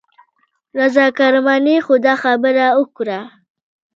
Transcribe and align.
رضا 0.79 1.05
کرماني 1.17 1.75
خو 1.85 1.93
دا 2.05 2.13
خبره 2.23 2.67
وکړه. 2.79 3.19